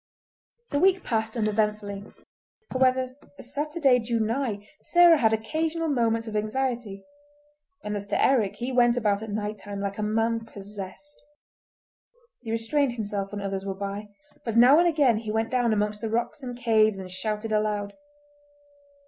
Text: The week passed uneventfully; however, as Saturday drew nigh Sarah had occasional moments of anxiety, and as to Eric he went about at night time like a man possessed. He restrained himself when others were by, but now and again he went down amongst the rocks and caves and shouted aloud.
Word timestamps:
The 0.71 0.79
week 0.79 1.03
passed 1.03 1.37
uneventfully; 1.37 2.03
however, 2.71 3.13
as 3.37 3.53
Saturday 3.53 3.99
drew 3.99 4.19
nigh 4.19 4.67
Sarah 4.81 5.19
had 5.19 5.31
occasional 5.31 5.89
moments 5.89 6.27
of 6.27 6.35
anxiety, 6.35 7.03
and 7.83 7.95
as 7.95 8.07
to 8.07 8.19
Eric 8.19 8.55
he 8.55 8.71
went 8.71 8.97
about 8.97 9.21
at 9.21 9.29
night 9.29 9.59
time 9.59 9.79
like 9.79 9.99
a 9.99 10.01
man 10.01 10.43
possessed. 10.43 11.21
He 12.39 12.49
restrained 12.49 12.93
himself 12.93 13.31
when 13.31 13.41
others 13.41 13.63
were 13.63 13.75
by, 13.75 14.07
but 14.43 14.57
now 14.57 14.79
and 14.79 14.87
again 14.87 15.17
he 15.17 15.29
went 15.29 15.51
down 15.51 15.71
amongst 15.71 16.01
the 16.01 16.09
rocks 16.09 16.41
and 16.41 16.57
caves 16.57 16.97
and 16.97 17.11
shouted 17.11 17.51
aloud. 17.51 17.93